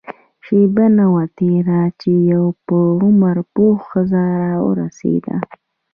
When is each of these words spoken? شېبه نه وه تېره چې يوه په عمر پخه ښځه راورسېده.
شېبه 0.45 0.85
نه 0.97 1.05
وه 1.13 1.23
تېره 1.39 1.81
چې 1.99 2.11
يوه 2.31 2.51
په 2.67 2.77
عمر 3.03 3.37
پخه 3.53 3.77
ښځه 3.87 4.23
راورسېده. 4.41 5.35